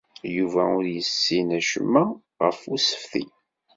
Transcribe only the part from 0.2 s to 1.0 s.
Yuba ur